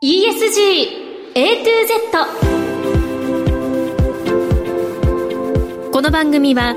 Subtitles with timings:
[0.00, 2.12] ESG A to Z
[5.90, 6.76] この番組は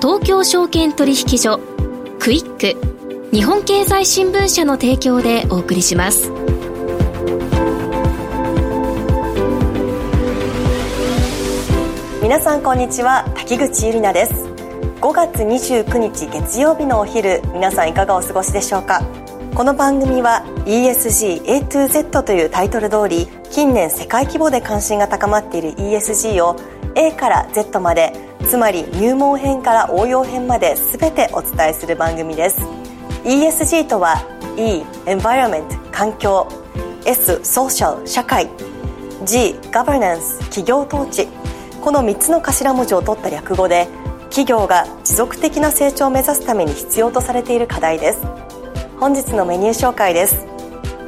[0.00, 1.60] 東京証券取引所
[2.18, 2.74] クイック
[3.30, 6.30] 日本経済新聞社の提供でお送りします。
[12.22, 14.46] 皆さんこんにちは滝口ゆり奈です。
[15.02, 19.02] 5月29日月曜日のお昼皆さんいかがお過ごしでしょうか？
[19.56, 26.56] この番組は ESG A to Z というタイトル通り近年世界規模で関心が高まっている ESG を
[26.94, 28.12] A から Z まで
[28.46, 32.60] つまり入門編から応用編まで全てお伝えする番組です。
[33.24, 34.16] ESG とは
[34.58, 36.46] E Environment 環境
[37.06, 38.50] S Social 社会
[39.24, 41.28] G Governance 企業統治。
[41.80, 43.88] この3つの頭文字を取った略語で
[44.24, 48.45] 企業が持続的な成長を目指すために必要とされている課題です。
[48.98, 50.46] 本日のメニュー紹介です。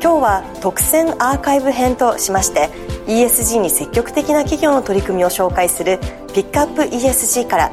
[0.03, 2.69] 今日は特選アーカイブ編としまして
[3.07, 5.99] ESG に積極的な企業の取り組みを紹介する
[6.35, 7.73] ピックアップ ESG から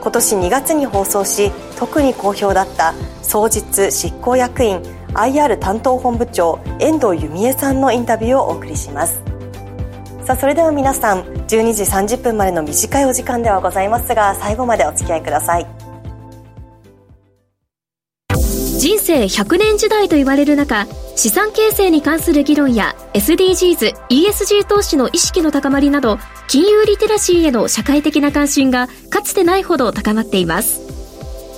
[0.00, 4.80] 今年2月に放送し特に好評だった双日執行役員
[5.14, 9.20] IR 担当本部長遠藤由美恵さんのインタビューをお送りします。
[10.24, 11.82] さあそれでは皆さん12時
[12.16, 15.75] 30分までの短いお時間ではございますが最後までお付き合いください。
[19.06, 26.18] 人生100年時代と言われる中資産形成に関する議論や SDGs、ESG 投資の意識の高まりなど
[26.48, 30.80] 金融リテラシーへの社会的な関心がかつてないほど高まっています。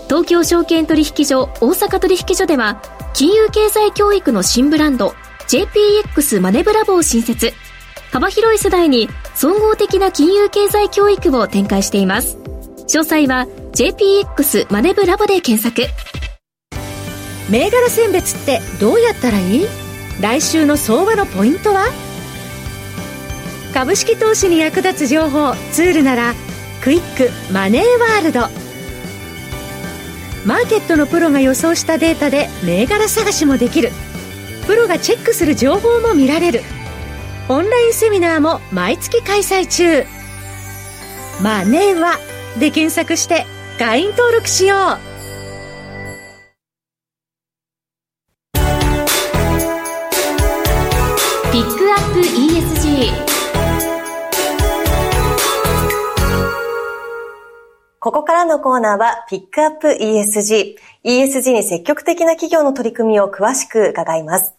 [0.08, 2.82] 東京証券取引所大阪取引所では
[3.14, 5.14] 金融経済教育の新ブランド
[5.48, 7.54] JPX マネブラボを新設。
[8.12, 12.38] 幅広い世代に総合的な金融経済教育を展開しています
[12.88, 15.82] 詳細は JPX マネブラボで検索
[17.48, 19.66] 銘柄選別ってどうやったらいい？
[20.20, 21.86] 来週の相場のポイントは？
[23.72, 26.34] 株式投資に役立つ情報ツールなら
[26.82, 28.41] クイックマネーワールド。
[30.47, 33.91] マーケットのプロが予想したデータで銘柄探しもできる。
[34.66, 36.62] プロがチェックする情報も見られる。
[37.48, 40.04] オンラインセミナーも毎月開催中。
[41.42, 42.19] マネーは
[42.58, 43.47] で検索して
[43.78, 45.07] 会員登録しよう。
[58.00, 60.76] ここからのコーナーはピックアップ ESG。
[61.04, 64.54] ESG に積極的な企業の取り組みを詳しく伺います。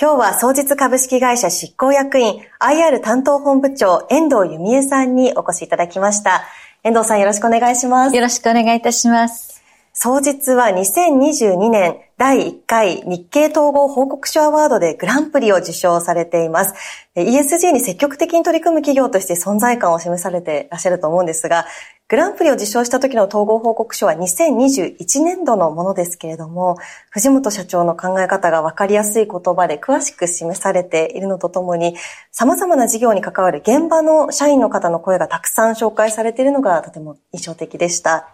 [0.00, 6.44] 今日は創実株式会社執行役員 IR 担当本部長遠藤由美恵さんにお越しいただきました。
[6.84, 8.14] 遠藤さんよろしくお願いします。
[8.14, 9.57] よろしくお願いいたします。
[10.00, 16.74] 総実は2022年第1回日経統合報告書アワードでグランプリを受賞されています。
[17.16, 21.66] ESG に積極的に取り組む企業として存在感を示されていらっしゃると思うんですが、
[22.06, 26.76] グランプリを受賞した時の統合報告書は2021年度のものですけれども、
[27.10, 31.96] 藤本社長の考え方が分かりやすい言葉で詳しく示されているのとともに、
[32.30, 38.28] 様々な事業に関わる現場の社員の方の声がたくさん紹介されているのがとても印象的でした。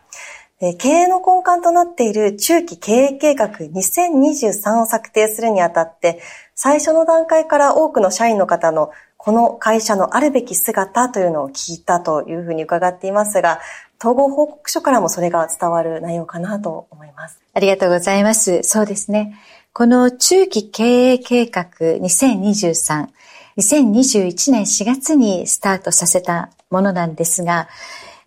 [0.61, 6.21] 経営の根幹となっている中期経営計画2023を策定するにあたって、
[6.55, 13.61] 最初の段階から多くの社員の方のこの会社のあるべき姿というのを聞いたというふうに伺っていますが、
[13.99, 17.41] 統合報告書からもそれが伝わる内容かなと思います。
[17.55, 18.63] ありがとうございます。
[18.63, 19.39] そうですね。
[19.73, 23.09] この中期経営計画2023、
[23.57, 27.69] 2021年4月にスタートさせたものなんですが、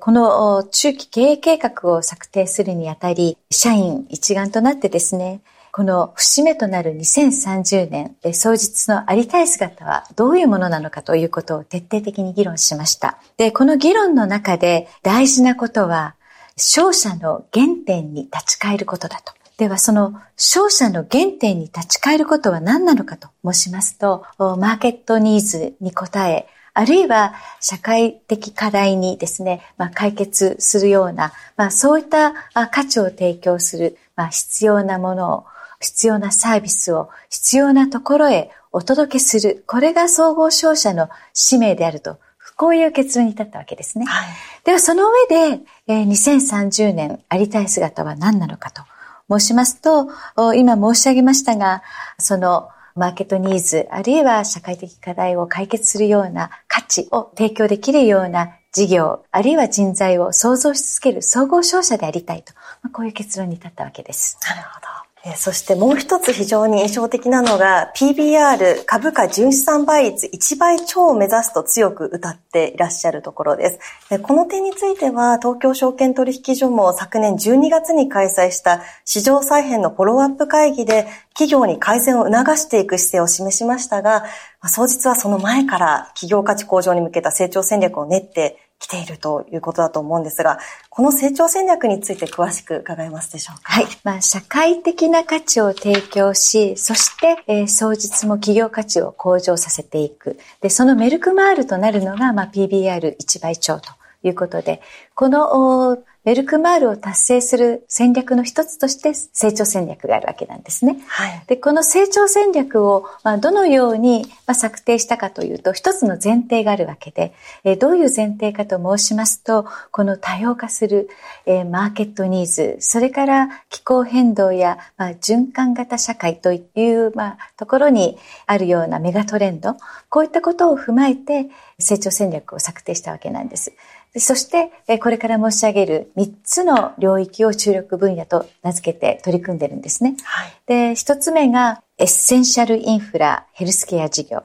[0.08, 5.42] この中期経営計画を策定するにあたり、社員一丸となってですね、
[5.74, 13.20] この節目となる2030年、総実のありたい姿はどういうものなのかということを徹底的に議論しました。
[13.36, 16.16] で、この議論の中で大事なことは、
[16.56, 19.34] 勝者の原点に立ち返ることだと。
[19.58, 32.34] では、その勝者の原点に立ち返ることは何なのかと申しますと、マーケットニーズに応え、あるいは社会的課題にですね、まあ、解決するような、まあ、そういった
[32.70, 35.46] 価値を提供する、まあ、必要なものを、
[35.80, 39.64] 必要なサービスを必要なところへお届けする。
[39.66, 42.20] これが総合商社の使命であると、
[42.56, 44.06] こういう結論に至ったわけですね。
[44.06, 44.28] はい、
[44.64, 48.84] ではその上で、えー、2030年ありたい姿は何なのかと
[49.32, 50.10] 申しますと、
[50.54, 51.82] 今申し上げましたが、
[52.20, 64.38] そのマーケットニーズ、あるいは社会的課題を解決するような価値を提供できるような事業、あるいは人材を創造し続ける総合商社でありたいと、まあ、こういう結論に至ったわけです。
[64.48, 65.07] なるほど。
[65.36, 73.80] そしてもう一つ非常に印象的なのが PBR 株価純資産倍率1倍超を目指すと強く歌っていらっしゃるところで
[74.10, 74.20] す。
[74.20, 84.24] この点については東京証券取引所も昨年12月に開催した市場再編のフォローアップ会議で企業に改善を促していく姿勢を示しましたが、
[84.66, 90.60] 総実はその前から企業価値向上に向けた成長戦略を練って来ているということだと思うんですが、
[90.90, 93.72] この成長戦略について詳しく伺えますでしょうか？
[93.72, 93.88] はい。
[94.04, 100.38] まあ、社会的な価値を提供し、そして、えー、総実も企業価値を向上させていく。
[100.62, 103.90] で、そのメルクマールとなるのが、まあ、PBR 一倍超と
[104.24, 104.82] いうことで、
[105.16, 105.98] この
[106.28, 111.00] メルクマールを達成する戦略の一つとして成長戦略があるわけなんですね。
[111.08, 117.34] はい、でこの成長戦略を、まあ、どのように、まあ、策定したかというと、一つの前提があるわけで、
[117.64, 121.10] えー、どういう前提かと申しますと、この多様化する、
[121.46, 129.78] えー、マーケットニーズ、それから気候変動や、まあ、循環型社会という、まあ、ところにあるようなメガトレンド、
[130.10, 131.48] こういったことを踏まえて
[131.80, 133.72] 成長戦略を策定したわけなんです。
[134.16, 140.16] そして、これから申し上げる3つの領域を注力分野と名付けて取り組んでるんですね。
[140.24, 144.44] はい、で、1つ目がエッセンシャルインフラヘルスケア事業。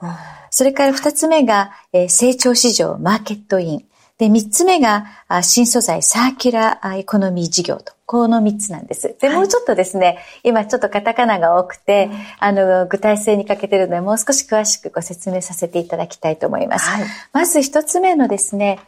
[0.51, 1.73] それから2つ目が
[2.09, 3.85] 成長市場マーケットイン。
[4.19, 5.07] で、3つ目が
[5.43, 7.95] 新素材サーキュラーエコノミー事業と。
[8.05, 9.17] この3つなんです。
[9.23, 16.91] で、もうちょっとですね、今ちょっとカタカナが多くて、あの、具体性に欠けてるので、もう少し詳しくご説明させていただきたいと思います。
[16.91, 18.81] はい、まず1つ目のですね、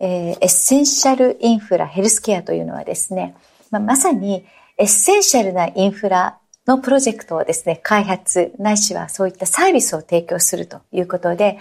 [0.00, 3.34] えー、エッセンシャルインフラヘルスケアというのはですね、
[3.70, 4.44] まあ、まさに
[4.76, 11.58] エッセンシャルなインフラのプロジェクトをですね、開発、ないしはそういったサービスを提供するということで、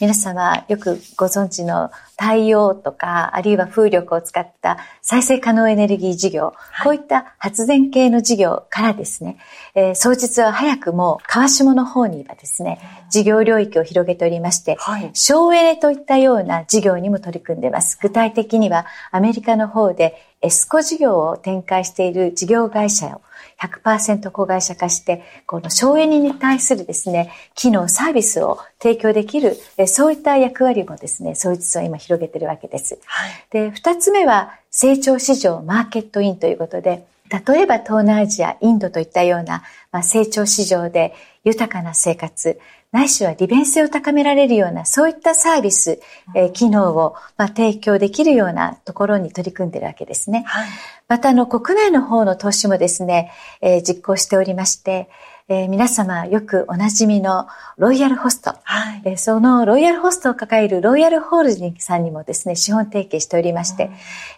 [0.00, 9.38] 皆様よくご存知の太陽とか、あるいは風力を使った再生可能エネルギー事業、はい、こういった発電系の事業からですね、
[9.74, 12.78] えー、総実は早くも川下の方にはですね、
[13.08, 17.98] 事業領域を広げておりまして、はい、省エネといったような事業にも取り組んでいます。
[18.02, 23.22] 具体的にはアメリカの方でエスコ事業を展開している事業会社を
[23.60, 32.98] 100%子会社化して、この省エネに対するですね、機能、サービスを提供できる、そういった役割もですね、そういう実は今広げてるわけです。
[33.04, 39.62] はい、で、二つ目は、成長市場マーケットインということで、例えば東南アジア、インドといったような、
[39.92, 41.14] まあ、成長市場で
[41.44, 42.58] 豊かな生活、
[42.92, 46.00] ないしは利便性を高められるような、そういったサービス、
[46.34, 50.42] えー、機能を、まあ、提供できるようなところに取り組んでいるわけですね。
[50.46, 50.68] はい、
[51.06, 55.08] また、あの、国内の方の投資もですね、えー、実行しておりまして、
[55.52, 63.86] えー、皆様よくおなじみのロイヤルホスト、はい、えー、そのロイヤルホストを抱えるロイヤルホールディングさんにもですね、資本提携しておりまして、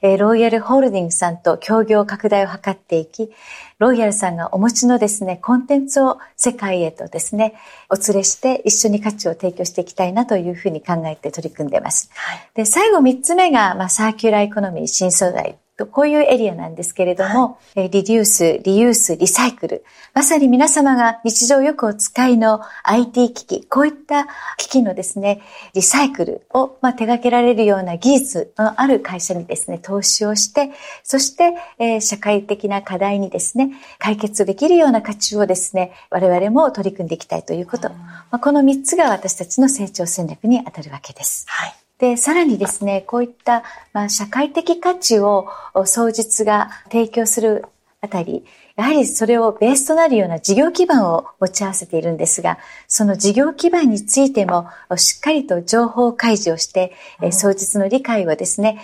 [0.02, 3.30] うん、えー、ロイヤルホールディングさんと協業拡大を図っていき、
[3.78, 7.56] ロイヤルさんがお持ちのですね、コンテンツを世界へとですね、
[7.90, 12.08] お連れして一緒に価値を提供していきたいなというふうに考えて取り組んでいます。
[12.14, 15.56] はい、で、最後三つ目が、まあ、サーキュラーエコノミー新素材。
[15.56, 19.84] と、こういうエリアなんですけれども、はい、リデュース、リユース、リサイクル。
[20.14, 24.26] まさに皆様が日常よくお使いの IT 機器、こういった
[24.58, 25.40] 機器のですね、
[25.74, 30.70] リサイクルを、まあ、手掛けられるような技術のある会社にですね、投資をして、
[31.02, 37.88] そして、えー、社会的な課題にですね、解決できるような価値をですね、我々も取り組んでいきたいということ。
[37.88, 41.44] まあ、この3つが私たちの成長戦略に当たるわけです。
[41.48, 45.46] はいで、さらにですね、こういった、まあ、社会的価値を
[45.84, 47.64] 創実が提供する
[48.00, 48.44] あたり、
[48.82, 52.58] やはりそれをベースとなるような事業基盤を持ち合わせているんですが、
[52.88, 58.80] その事業基盤についてもしっかりと情報開示をして、うん、創実の理解をですね、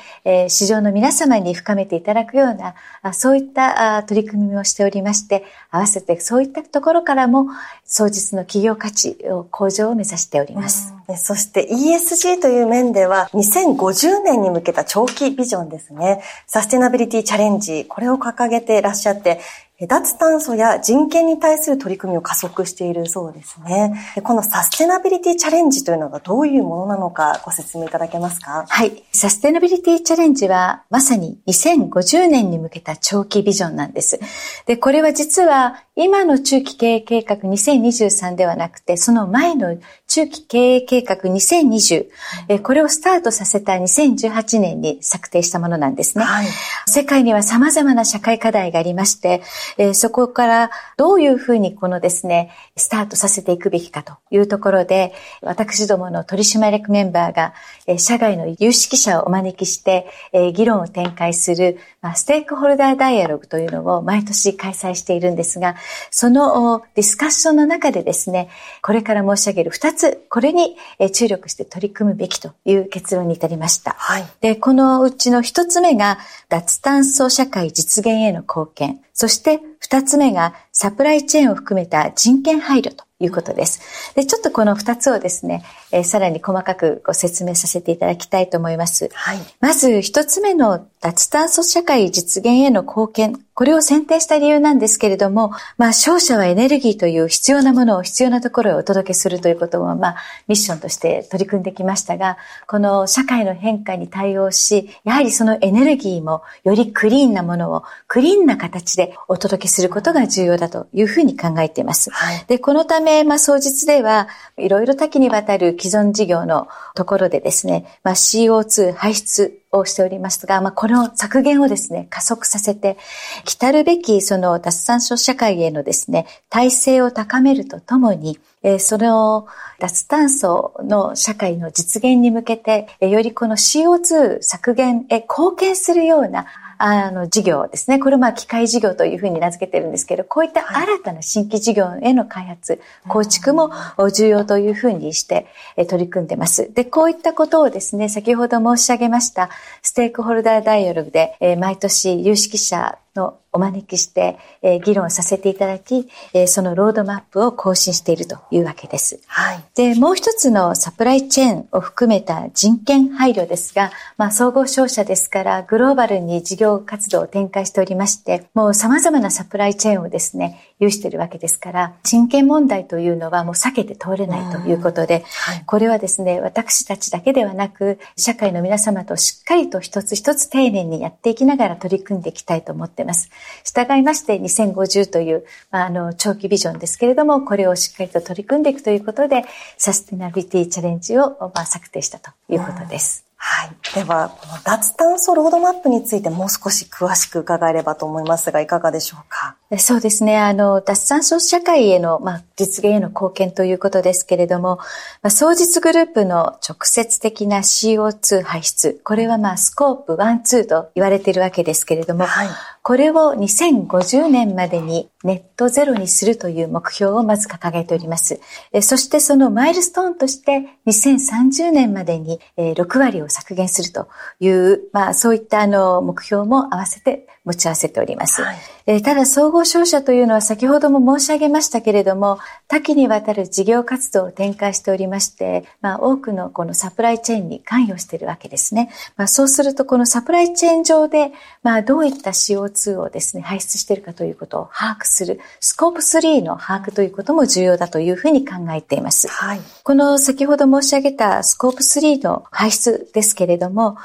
[0.49, 2.76] 市場の皆様に深めていただくような、
[3.12, 7.49] そういった取り組みをしておりまして、合わせてそういったところからも、
[7.85, 10.95] 創実の企業価値を向上を目指しております。
[11.09, 16.23] うん、そして ESG という面では、2050年に向けた長期ビジョンですね。
[16.47, 19.40] サステナビリティチャレンジ、これを掲げていらっしゃって、
[19.87, 23.94] 脱炭素や人権に対する取り組みを加速しているそうですね。
[24.25, 28.66] このサステナビリティチャレンジというのがどういうものなのかご説明いただけますか？
[28.68, 29.04] はい。
[29.12, 34.18] サステナビリティチャレンジはまさに2050年に向けた長期ビジョンなんです。
[34.66, 39.78] で、これは実は今の中期経営計画2023ではなくて、その前の
[40.09, 42.07] 中期経営計画2020、
[42.49, 46.25] えこれをスタートさせた2018年に策定したものなんですね。
[46.25, 46.47] はい、
[46.87, 49.43] 世界には様々な社会課題がありまして、
[49.77, 55.12] えそこからどういうふうにこのですね、スタートさせていくべきかというところで、
[55.43, 57.53] 私どもの取締役メンバーが、
[57.87, 65.75] え社外の有識者をお招きして、え議論を展開する、まあ、ステークホルダーダイアログというのを毎年開催しているんですが、
[66.11, 68.49] そのディスカッションの中でですね、
[68.83, 70.76] これから申し上げる2つ、これに
[71.12, 73.97] 注力して取り組むべきという結論に至りました。
[73.99, 79.00] はい、で、このうちの1つ目が、脱炭素社会実現への貢献。
[79.12, 84.15] そして2つ目が、サプライチェーンを含めた人権配慮ということです。
[84.15, 89.11] で、ちょっとこの2つをですね、えー、さらに細かくご説明させていただきたいと思います。
[89.13, 93.41] はい、まず1つ目の脱炭素社会実現への貢献。
[93.55, 102.37] これを選定した理由なんですけれども、まあ、商社はエネルギーという必要なものを必要なところへお届けするということを、まあ、ミッションとして取り組んできましたが、
[102.69, 112.11] この社会の変化に対応し、やはりそのエネルギーもよりクリーンなものをクリーンな形でお届けすることが重要だというふうに考えています。
[112.11, 122.97] はい、で、このため、まあ、総実では、いろいろ多岐にわたる既存事業のところでですね、まあ、CO2 排出をしておりますが、まあ、この削減をですね、加速させて、
[123.45, 129.47] 来るべきその脱炭素社会へのですね、体制を高めるとともに、えその
[129.79, 136.47] 脱炭素の社会の実現に向けて、よりこの CO2 削減へ貢献するような
[136.78, 137.99] あの、事業ですね。
[137.99, 143.73] これまあ、機械事業というふうに名付けてるんですけど、こういった新たな新規事業への開発、構築も
[144.12, 145.47] 重要というふうにして
[145.88, 146.73] 取り組んでます。
[146.73, 149.50] で、こういったことをですね、先ほど申し上げました、
[149.82, 159.21] ステークホルダーダイアログで、毎年有識者のお招きして、えー、議論させていただき、えー、そのロードマップを更新しているというわけです。
[159.27, 159.65] はい。
[159.75, 183.30] で、もう一つのサプライチェーンを含めた人権配慮ですが、まあ、総合商社ですから、グローバルに事業活動を展開しておりまして、もう様々なサプライチェーンをですね、有しているわけですから、人権問題というのはもう避けて通れないということで、はい、これはですね、私たちだけではなく、社会の皆様としっかりと一つ一つ丁寧にやっていきながら取り組んでいきたいと思っています。
[183.64, 189.44] 従いまして2050という、まあ、あの、長期ビジョンですけれども、これをしっかりと取り組んでいくということで、
[189.76, 193.25] サステナビリティチャレンジを、まあ、策定したということです。
[193.37, 193.70] はい。
[193.94, 199.56] では、この脱炭素ロードマップについてもう少し詳しく伺えればと思いますが、いかがでしょうか？
[199.77, 200.39] そうですね。
[200.39, 204.77] あの、脱炭素社会への、まあ、実現への貢献ということですけれども、
[205.23, 212.49] まあ、総実グループの直接的な CO2 排出、これはまあ、スコープ1、2と言われているわけですけれども、はい、
[212.83, 218.41] これを2050年までにネットゼロにするという目標をまず掲げております。
[218.81, 224.09] そしてそのマイルストーンとして2030年までに6割を削減すると
[224.41, 228.43] いう、まあそういったあの目標も合わせて持ち合わせております。
[228.43, 228.55] は
[228.87, 238.91] い、ただ総合商社というのは先ほども申し上げましたけれども、多岐にわたる事業活動を展開しておりまして、まあ多くのこのサプライチェーンに関与しているわけですね。
[239.17, 249.29] まあそうするとこのサプライチェーン上で、まあどういった CO2 をですね、排出しているかということを把握する、スコープ3の把握ということも重要だというふうに考えています。
[249.29, 253.97] はい、この先ほど申し上げたスコープ3の排出ですけれども、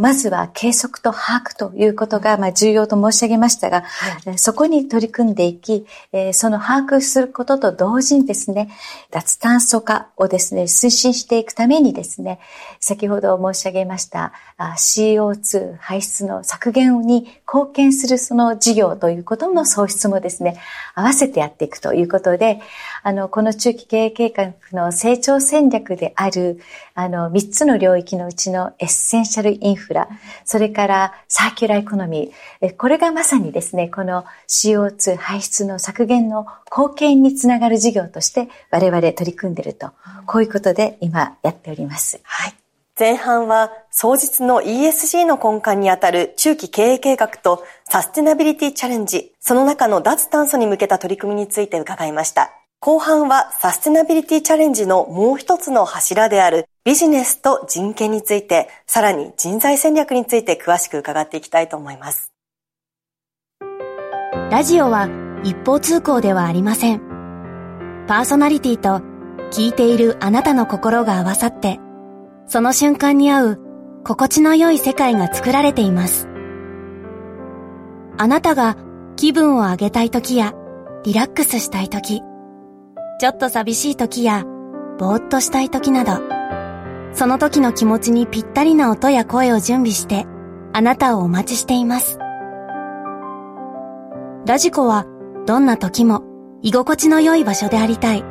[0.00, 3.82] まずは計測と把握ということがまあ重要と申し上げましたが、
[4.24, 5.86] はい、そこに取り組んでいき、
[6.32, 8.70] その把握することと同時にですね、
[9.10, 12.40] 脱炭素化をですね、推進していくためにですね、
[12.80, 20.60] 先ほど申し上げました CO2 排出の削減に貢献するその事業ということの創出もですね、
[20.94, 22.60] 合わせてやっていくということで、
[23.02, 26.60] あの、この中期経営計画の成長戦略である、
[26.94, 30.08] あの、3つの領域のうちのエッセンシャルインフラ、
[30.44, 34.77] それからサーキュラーエコノミー、これがまさにですね、この CO2
[35.16, 39.90] 排出の削減の貢献につながる事業として我々取り組んでいると、
[40.26, 42.20] こういうことで今やっております。
[42.22, 42.54] はい。
[42.98, 52.50] 前半は、双日の ESG の根幹にあたる中期経営計画とサステナビリティチャレンジ、その中の脱炭素に向けた取り組みについて伺いました。
[52.80, 62.32] 後半はサステナビリティチャレンジのもう一つの柱であるビジネスと人権について、さらに人材戦略について詳しく伺っていきたいと思います。
[64.50, 65.10] ラジオは
[65.44, 67.02] 一方通行ではありません。
[68.06, 69.02] パーソナリティと
[69.50, 71.78] 聞いているあなたの心が合わさって
[72.46, 73.60] その瞬間に合う
[74.04, 76.28] 心地の良い世界が作られています。
[78.16, 78.78] あなたが
[79.16, 80.54] 気分を上げたい時や
[81.04, 82.22] リラックスしたい時、
[83.20, 84.46] ちょっと寂しい時や
[84.98, 86.22] ぼーっとしたい時など、
[87.12, 90.26] その時の気持ちにぴったりな音や声を準備して
[90.72, 92.18] あなたをお待ちしています。
[94.48, 95.04] ラジコは
[95.46, 96.24] どんな時も
[96.62, 98.24] 居心地の良い場所でありたい。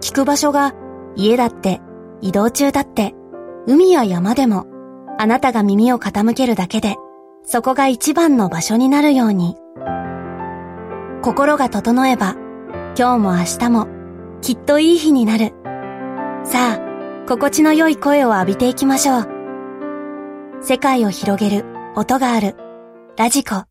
[0.00, 0.74] 聞く場所が
[1.16, 1.80] 家だって
[2.20, 3.16] 移動中だって、
[3.66, 4.66] 海や山でも、
[5.18, 6.94] あなたが耳を傾けるだけで、
[7.42, 9.56] そこが一番の場所になるように。
[11.20, 12.36] 心が整えば、
[12.96, 13.88] 今日も明日も
[14.40, 15.52] きっといい日になる。
[16.44, 19.28] さあ、心地の良い声を浴びていきましょう。
[20.60, 21.64] 世界を広げる
[21.96, 22.54] 音がある。
[23.16, 23.64] ラジコ。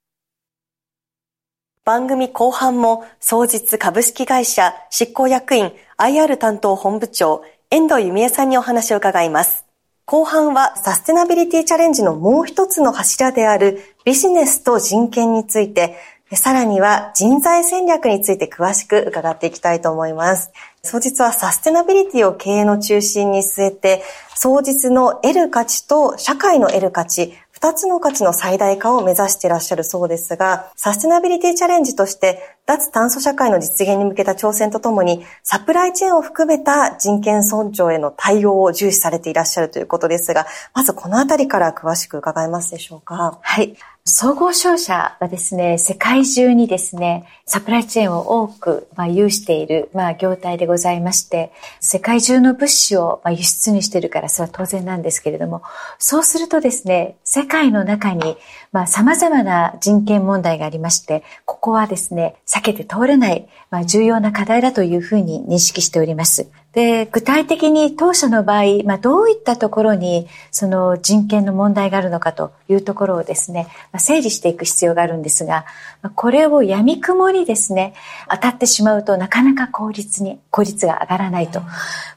[1.88, 9.63] 番組後半も、総実株式会社執行役員 IR 担当本部長、遠藤弓江さんにお話を伺います。
[10.03, 15.96] 後半はサステナビリティチャレンジのもう一つの柱であるビジネスと人権について、
[16.34, 20.51] さらには人材戦略について詳しく伺っていきたいと思います。
[20.84, 24.03] 総実はサステナビリティを経営の中心に据えて、
[24.36, 40.45] 総実の得る価値と社会の得る価値、2つの価値の最大化を目指していらっしゃるそうですが、サステナビリティチャレンジとして、脱炭素社会の実現に向けた挑戦とともに、サプライチェーンを含めた人権尊重への対応を重視されていらっしゃるということですが、
[40.75, 43.39] まずこのあたりから詳しく伺えますでしょうか？
[43.41, 43.75] はい。
[44.09, 55.62] 総合商社はですね、世界中にですね、サプライチェーンを多く、まあ、有している、まあ、業態でございまして、世界中の物資を、まあ、輸出にしているから、それは当然なんですけれども、
[56.00, 58.38] そうするとですね、世界の中に、
[58.77, 66.48] まあ、様々な人権問題がありまして、ここはですね、避けて通れない、まあ、重要な課題だというふうに認識しております。
[66.74, 75.65] で、具体的に当社の場合、まあ、どういったところにその人権の問題があるのかというところをですね、まあ、整理していく必要があるんですが、
[76.03, 77.96] まあ、これを闇雲にですね、
[78.29, 81.63] 当たってしまうとなかなか効率に、効率が上がらないと。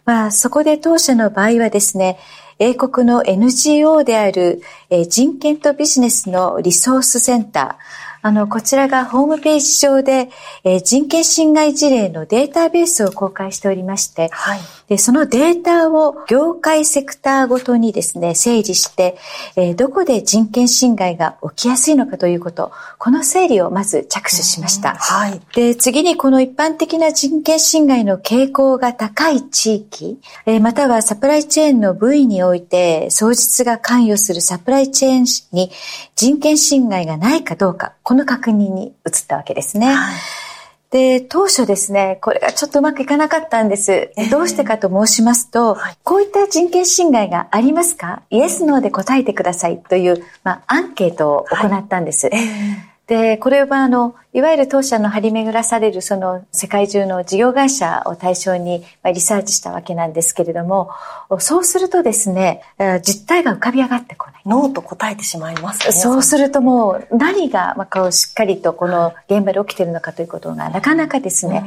[0.05, 2.19] まあ、そこで当社の場合はですね、
[2.61, 10.29] 英国の NGO である、え人権とビジネスのリソースセンター、あの、こちらがホームページ上で、
[10.63, 14.61] え、人権侵害事例のデータベースを公開しておりまして、はい、
[14.91, 19.17] でそのデータを業界セクターごとにですね、整理して、
[19.55, 24.97] えー、どこで人権侵害が起きやすいのかということ、この整理をまず着手しました。
[24.97, 35.71] はい、で、次にこの一般的な人権侵害の傾向が高い地域、えー、またはサプライチェーンの部位において、創実が関与するサプライチェーンに
[36.17, 39.95] 人権侵害がないかどうか、この確認に移ったわけですね。
[39.95, 40.17] はい、
[40.91, 44.11] で、当初ですね、これがちょっとうまくいかなかったんです。
[44.17, 48.23] えー、どうしてかと申しますと、はい、こういった人権侵害がありますか？
[48.29, 52.27] イエス、ノーで答えてくださいという、まあ、アンケートを行ったんです。
[52.27, 52.41] はい。
[52.41, 60.91] えーで、これはあの、いわゆる当社の張り巡らされるその世界中の事業会社を対象にリサーチしたわけなんですけれども、
[61.41, 62.63] そうするとですね、
[63.03, 64.43] 実態が浮かび上がってこない。
[64.47, 65.93] ノーと答えてしまいますね。
[65.93, 71.65] そうするともう何が、まあ、こうしっかりとこの現場で起きているのかということがなかなかですね、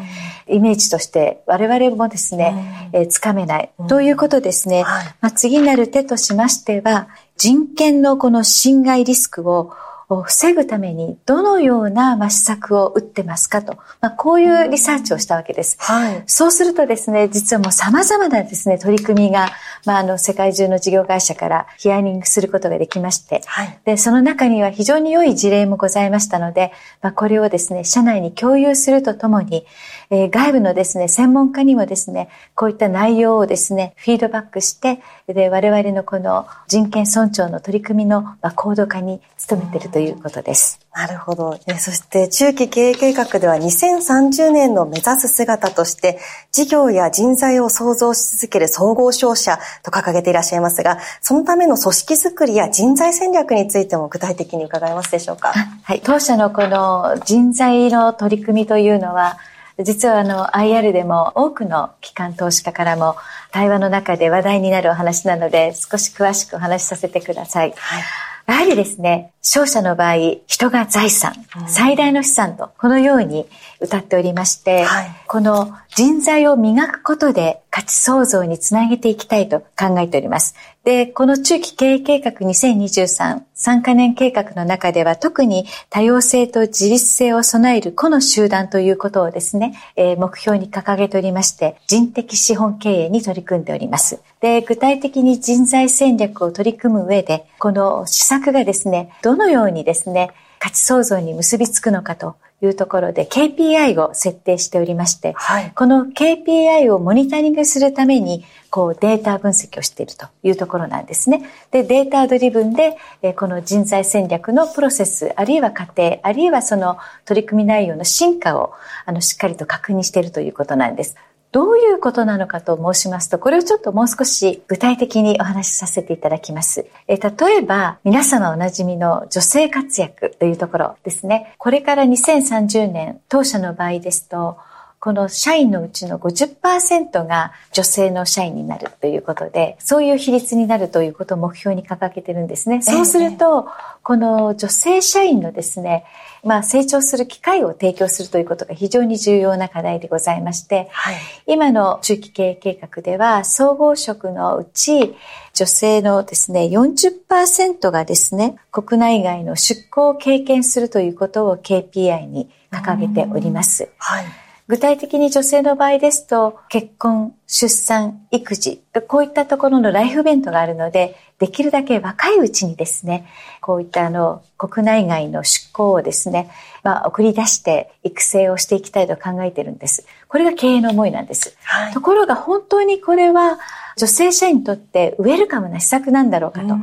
[0.48, 3.70] イメージとして我々もですね、えー、つかめない。
[3.90, 4.84] ということですね、
[5.20, 9.74] まあ、次なる手としましては、人権のこの侵害リスクをを
[10.08, 15.78] 防ぐためにどのような施策を打ってますかと、まあ、こういうリサーチをしたわけです。
[15.80, 19.50] はい、そうするとですね、実はもう様々なですね、取り組みが、
[19.86, 29.66] まあ、あの、世界中の事業会社からヒアリングすることができまして、はい、で、その中には非常に良い事例もございましたので、まあ、これをですね、社内に共有するとともに、
[30.10, 40.80] えー、外部のですね、専門家にもですね、こういった内容をですね、フィードバックして、で、我々のこの人権尊重の取り組みの、まあ、高度化に努めているということです。
[40.94, 41.60] なるほど。
[41.80, 46.20] そして中期経営計画では2030年の目指す姿として、
[46.52, 55.54] 事業や人材を創造し続ける総合商社と掲げていらっしゃいますが、そのための組織づくりや人材戦略についても具体的に伺えますでしょうか？
[55.84, 56.02] はい。
[56.04, 59.40] 当社のこの人材の取り組みというのは、
[59.80, 63.16] 実はあの IR でも多くの機関投資家からも
[63.52, 67.74] 対話の中で話題になるお話なので少し詳しくお話しさせてください。
[67.76, 68.04] はい
[68.46, 70.16] やはりですね、商社の場合、
[70.48, 71.34] 人が財産、
[71.68, 73.46] 最大の資産と、このように
[73.80, 80.56] 歌っておりまして、はい、この人材を磨くことで価値創造につなげていきたいと考えております。
[80.84, 94.20] で、この中期経営計画2023、3カ年計画の中では特に多様性と自立性を備える個の集団ということをですね、えー、目標に掲げておりまして、人的資本経営に取り組んでおります。
[94.42, 111.43] で、具体的に人材戦略を取り組む上で、この施策がですね、どのようにですね、価値創造に結びつくのかというところで KPI を設定しておりまして、はい、この KPI をモニタリングするために、こうデータ分析をしているというところなんですね。
[111.71, 118.73] で、データドリブンで、えこの人材戦略のプロセス、あるいは過程、あるいはその取り組み内容の進化を、
[119.06, 121.15] あの、しっかりと確認しているということなんです。
[121.54, 126.88] どういうことなのかと申しますと、これをちょっともう少し具体的にお話しさせていただきます。
[127.08, 131.54] え例えば、皆様おなじみの女性活躍というところですね。
[131.60, 134.58] これから2030年、当社の場合ですと、
[135.04, 142.82] この社員のうちの50%が女性の社員になるということで、そういう比率になるということを目標に掲げてるんですね。
[142.82, 143.68] そうすると、
[144.02, 146.06] この女性社員のですね、
[146.46, 151.16] まあ、成長する機会を提供するということが非常に重要な課題でございまして、はい、
[151.48, 155.18] 今の中期経営計画では、総合職のうち、
[155.54, 163.89] 女性のですね、40%がですね、国内外の出向を経験するということを KPI に掲げております。
[163.98, 173.28] はい具体的に女性の場合ですと、結婚、出産、育児、こういったところのライフイベントがあるので、できるだけ若いうちにですね、
[173.60, 176.49] こういったあの、国内外の出向をですね、
[176.82, 180.06] まあ、送り出して育成をしていきたいと考えてるんです。
[180.30, 181.58] これが経営の思いなんです。
[181.63, 183.60] はい、ところが本当にこれは
[183.97, 186.76] 女性社員にとってウェルカムな施策なんだろうかと。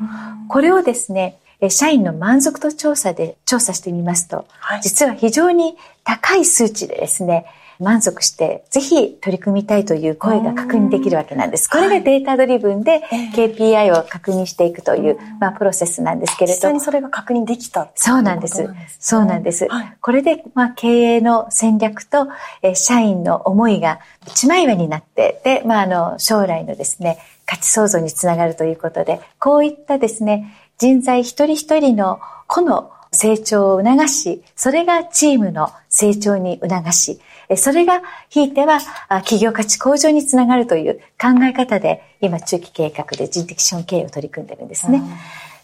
[0.48, 1.38] これをですね、
[1.68, 7.46] 社員の満足度調査で調査してみますと、はい、実は非常に高い数値でですね、
[7.80, 11.68] 満足して、ぜひ取り組みたいという声が確認できるわけなんです。
[11.68, 13.02] これがデータドリブンで
[13.34, 16.56] KPI を確認していくという、まあ、プロセスなんですけれど。
[16.56, 18.68] 実際にそれが確認できたそうなんです。
[18.98, 19.66] そうなんです。
[20.00, 22.28] これで、まあ、経営の戦略と、
[22.62, 37.20] え社員の思いが一枚岩になって、で、まあ、あの、将来のですね、価値創造につながるということで、こういったですね、人材一人一人の個の成長を促し、それがチームの成長に促し、
[37.56, 45.02] それがひいては企業価値向上につながるという考え方で今中期計画で人的資本経営を取り組んでるんですね。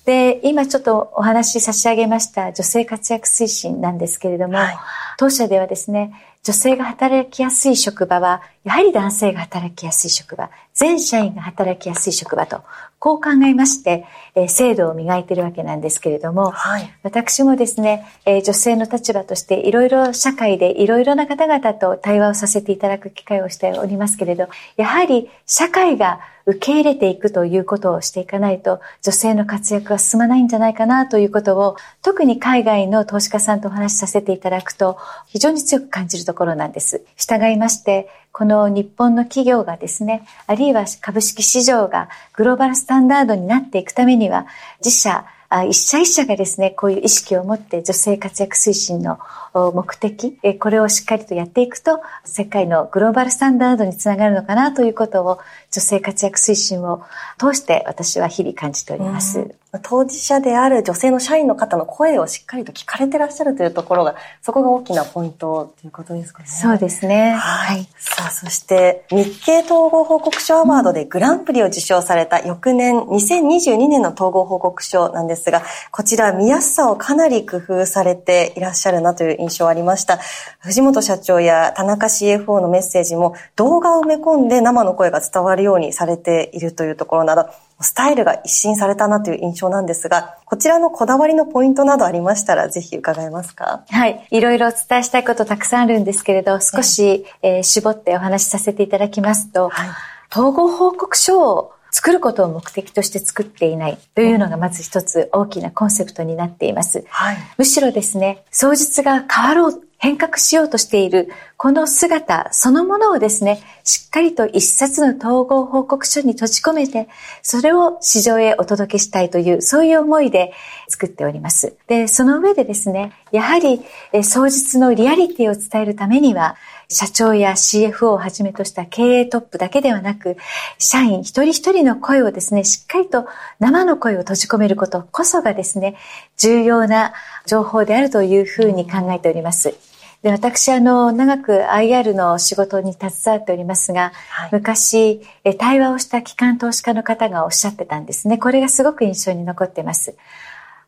[0.07, 4.79] で、今ちょっとお話し差し上げました女性活躍推進なんですけれども、はい、
[5.19, 6.13] 当社ではですね、
[6.47, 12.63] 女性が働きやすい職場は、やはり男性が働きやすい職場、全社員が働きやすい職場と、
[13.01, 14.05] こう考えまして、
[14.37, 37.03] えー、制度を磨いているわけなんですけれども、はい、私もですね、えー、女性の立場としていろいろ社会でいろいろな方々と対話をさせていただく機会をしておりますけれど、やはり社会が受け入れていくということをしていかないと、女性の活躍は進まないんじゃないかなということを、特に海外の投資家さんとお話しさせていただくと、非常に強く感じるところなんです。
[37.17, 44.47] 従いまして、この日本の企業がですね、あるいは株式市場がグローバルスタンダードになっていくためには、
[44.85, 45.25] 自社、
[45.69, 49.21] 一社一社がですね、こういう意識を持って女性活躍推進の
[49.55, 55.39] 目的、これをしっかりとやっていくと、世界のグローバルスタンダードにつながるのかなということを、
[55.77, 57.03] 女性活躍推進を
[57.39, 59.55] 通して私は日々感じております。
[59.83, 66.49] 当事者である女性の社員の方の声をしっかりと聞かれてらっしゃるというところが、そこが大きなポイントということですかね。
[66.49, 67.33] そうですね。
[67.33, 67.87] はい。
[67.99, 80.19] さあ、そして日経統合報告書アワードでグランプリを受賞された翌年、2022年の統合報告書なんですが、こちら見やすさをかなり工夫されていらっしゃるなという印象ありました。
[80.61, 87.47] 藤本社長や田中 CFO のメッセージも動画を埋め込んで生の声が伝わるようにされているというところなど、
[87.81, 93.85] スタイルが一新されたなという印象なんですが、こちらのこだわりのポイントなどありましたら、ぜひ伺えますか？
[93.91, 94.27] はい。
[94.31, 99.89] いろいろお伝えしたいことたくさんあるんですけれど、少し、えー、絞ってお話しさせていただきますと、はい、
[100.33, 107.07] 統合報告書を作ることを目的として作っていないというのがまず一つ大きなコンセプトになっています。
[107.09, 117.09] はい、むしろですね、双日が変わろう、変革しようとしているこの姿そのものをですね、しっかりと一冊の統合報告書に閉じ込めて、
[117.41, 120.53] それを市場へお届けしたいという、そういう思いで
[120.89, 121.77] 作っております。
[121.87, 123.81] で、その上でですね、やはり、
[124.13, 126.57] 双日のリアリティを伝えるためには、
[126.89, 130.37] 社長や CFO をはじめとした経営トップだけではなく、
[130.79, 133.27] 社員一人一人の声をですね、しっかりと
[133.59, 135.97] 生の声を閉じ込めることこそがですね、
[136.37, 137.13] 重要な
[137.47, 139.75] 情報であるというふうに考えております。
[140.23, 145.21] で私、あの、長く IR の仕事に携わっておりますが、はい、昔、
[145.59, 148.39] 対話をした機関投資家の方がおっしゃってたんですね。
[148.39, 150.17] これがすごく印象に残っています。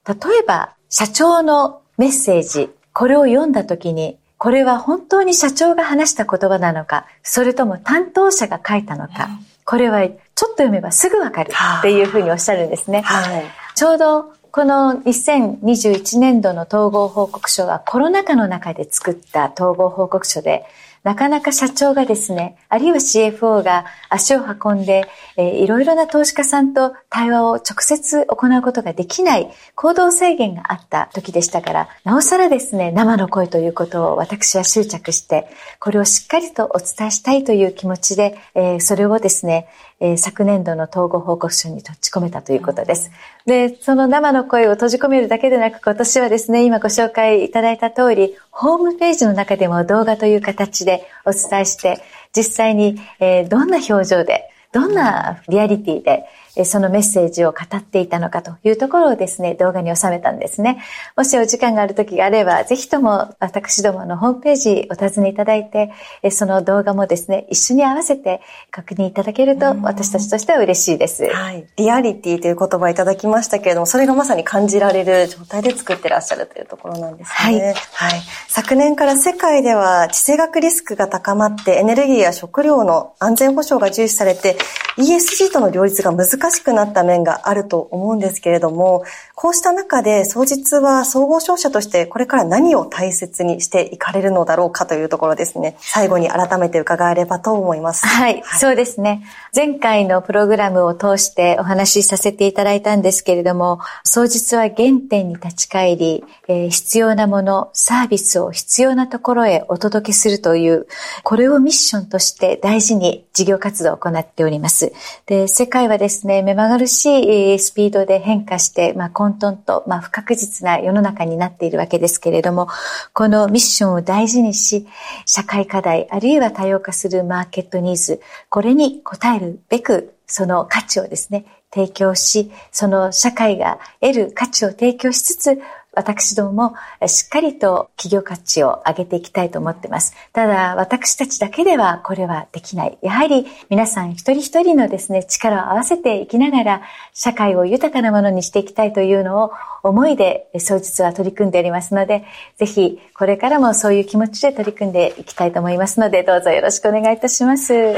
[0.07, 9.29] 例えば、社長のメッセージ、これを読んだときに、これは本当に社長が話した言葉なのか、それとも担当者が書いたのか、
[9.65, 13.03] これはちょっと読めばすぐわかるっていうふうにおっしゃるんですね。
[13.03, 20.65] はい、ちょうどこの2021年度の統合報告書はコロナ禍の中で作った統合報告書で、
[21.05, 35.49] なかなか社長がですね、あるいは CFO が足を運んで、えー、いろいろな投資家さんと対話を直接行うことができない行動制限があった時でしたから、なおさらですね、生の声ということを私は執着して、
[35.81, 39.69] これをしっかりとお伝えしたいという気持ちで、えー、それをですね、
[40.01, 43.11] えー、昨年度の統合報告書に閉じ込めたということです。
[43.47, 52.03] で、その生の声を閉じ込めるだけでなく、今年はですね、今ご紹介いただいた通り、ホームページの中でも動画という形でお伝えして、
[52.37, 56.25] 実際に、えー、どんな表情で、どんなリアリティで、
[56.65, 60.83] そのメッセージを語っていたのかというところをですね、動画に収めたんですね。
[61.17, 65.93] もしお時間がある時があれば、ぜひとも私どものホームページお尋ねいただいて、
[66.31, 68.41] その動画もですね、一緒に合わせて
[68.71, 71.25] 確認いただけると私たちとしては嬉しいです。
[71.29, 71.67] はい。
[71.77, 77.35] リアリティという言葉いただきましたけれども、それがまさに感じられる状態で作ってらっしゃるというところなんですね。
[77.35, 77.61] はい。
[77.61, 78.21] はい。
[78.49, 84.57] 昨年から世界では地政学リスクが高まってエネルギーや食料の安全保障が重視されて
[84.97, 95.77] ESG との両立が難しくなった面があると思うんですけれども、こうした中で、総実は総合商社としてこれから何を大切にしていかれるのだろうかというところですね。
[95.79, 98.07] 最後に改めて伺えればと思います。
[98.07, 99.23] はい、はい、そうですね。
[99.55, 104.75] 前回のプログラムを通してお話しさせていただいたんですけれども、総実は原
[105.09, 110.87] 点に立ち返り、えー、必要なもの、サービスを必要なところへお届けするという、
[111.23, 114.93] これをミッションとして大事に事業活動を行っております。
[115.27, 122.69] で、世界はですね、目まぐるしいスピードで変化して、まあ、混沌と、まあ、不確実な世の中になっているわけですけれども、
[123.13, 124.87] このミッションを大事にし、
[125.27, 135.61] 社会課題、あるいは多様化するマーケットニーズ、これに応えるべく、その価値をですね、提供し、その社会が得る価値を提供しつつ、
[135.99, 136.75] 私ども
[137.07, 140.15] しっかりと企業価値を上げていきたいと思っています。
[140.33, 142.99] ただ、私たちだけではこれはできない。
[143.03, 146.83] やはり皆さん一人一人のですね、力を合わせていきながら、
[147.13, 152.25] 社会を豊かなものにしていきたいというのを思いで、総実は取り組んでおりますので、
[152.57, 157.73] ぜひこれからもそういう気持ちで取り組んでいきたいと思いますので、どうぞよろしくお願いいたします。
[157.75, 157.97] はい。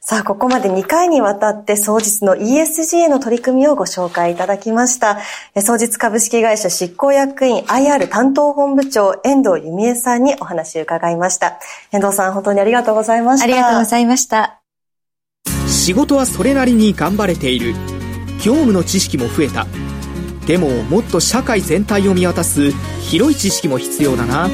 [0.00, 5.18] さあ、ここまで2回にわたって、総実の ESG への取り組みをご紹介いただきました。
[5.62, 11.58] 総実株式会社執行役員 IR 担当本部長、遠藤由美恵さんにお話を伺いました。
[11.92, 13.44] 遠藤さん、本当にありがとうございました。
[13.44, 14.60] ありがとうございました。
[15.68, 17.74] 仕事はそれなりに頑張れている。
[18.42, 19.66] 業務の知識も増えた。
[20.46, 24.48] でも、もっと社会全体を見渡す広い知識も必要だな。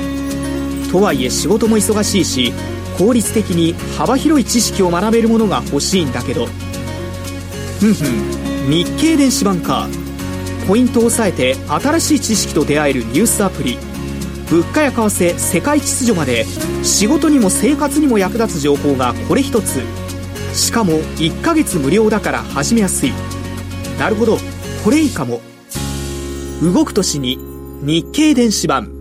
[0.90, 2.52] とはいえ仕事も忙しいし、
[2.98, 6.46] 効率的に幅広い知識を学べるものが欲しいんだけど。
[7.79, 9.87] ふんふん、日経電子版か。
[10.66, 13.79] ポイントを押さえて新しい知識と出会えるニュースアプリ。
[14.50, 16.44] 物価や為替世界秩序まで
[16.83, 19.81] 仕事にも生活にも役立つ情報がこれ一つ。
[20.55, 23.12] しかも1ヶ月無料だから始めやすい。
[23.98, 24.38] なるほど。
[24.85, 25.40] これいいかも。
[26.62, 27.38] 動く年に
[27.83, 28.92] 日経電子版。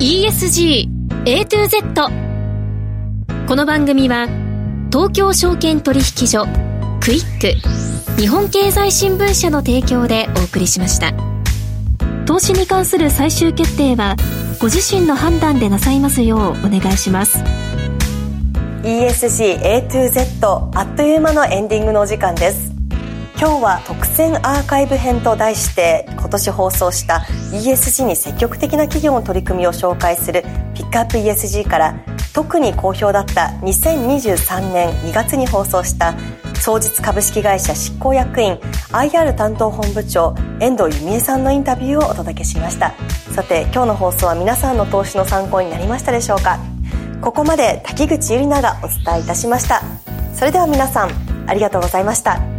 [0.00, 0.88] ESG
[1.26, 2.08] A to Z
[3.48, 4.47] この番組は
[4.90, 6.46] 東京証券取引所
[7.02, 11.12] クイック日本経済新聞社の提供でお送りしました。
[12.24, 14.16] 投資に関する最終決定は
[14.58, 17.38] ご自身の判断でなさいますようお願いします。
[18.82, 22.72] ESG A to Z あっという間のエンディングのお時間です。
[23.38, 30.42] 今日は特選アーカイブ編と題して今年放送した ESG に積極的な企業の取り組みを紹介する
[30.74, 31.94] ピックアップ ESG から
[32.32, 36.14] 特に好評だった2023年2月に放送した
[36.54, 38.54] 総実株式会社執行役員
[38.90, 42.94] IR 担当本部長遠藤由美恵さんのインタビューをお届けしました。
[43.34, 46.58] さて今日の放送は皆さんの投資の参考になりましたでしょうか？
[47.20, 49.82] ここまで滝口ゆりながお伝えいたしました。
[50.34, 51.10] それでは皆さん
[51.48, 52.57] ありがとうございました。